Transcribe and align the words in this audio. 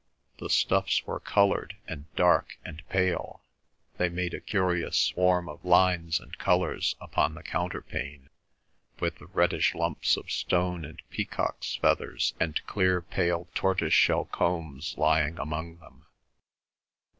The 0.39 0.49
stuffs 0.49 1.05
were 1.05 1.19
coloured 1.19 1.75
and 1.87 2.05
dark 2.15 2.57
and 2.65 2.81
pale; 2.89 3.43
they 3.97 4.09
made 4.09 4.33
a 4.33 4.39
curious 4.41 4.97
swarm 4.97 5.47
of 5.47 5.63
lines 5.63 6.19
and 6.19 6.35
colours 6.39 6.95
upon 6.99 7.35
the 7.35 7.43
counterpane, 7.43 8.31
with 8.99 9.19
the 9.19 9.27
reddish 9.27 9.75
lumps 9.75 10.17
of 10.17 10.31
stone 10.31 10.85
and 10.85 11.03
peacocks' 11.11 11.75
feathers 11.75 12.33
and 12.39 12.65
clear 12.65 12.99
pale 13.03 13.47
tortoise 13.53 13.93
shell 13.93 14.25
combs 14.25 14.95
lying 14.97 15.37
among 15.37 15.77
them. 15.77 16.07